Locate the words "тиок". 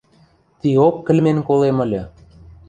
0.59-0.95